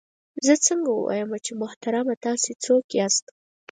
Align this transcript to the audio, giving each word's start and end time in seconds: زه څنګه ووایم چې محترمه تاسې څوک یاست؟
زه 0.45 0.53
څنګه 0.65 0.89
ووایم 0.91 1.29
چې 1.45 1.51
محترمه 1.61 2.15
تاسې 2.25 2.51
څوک 2.63 2.83
یاست؟ 2.99 3.25